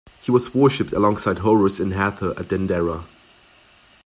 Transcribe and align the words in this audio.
He 0.19 0.31
was 0.31 0.51
worshiped 0.55 0.93
alongside 0.93 1.37
Horus 1.41 1.79
and 1.79 1.93
Hathor 1.93 2.31
at 2.31 2.47
Dendera. 2.47 3.03